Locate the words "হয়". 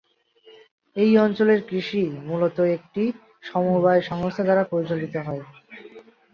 5.27-5.43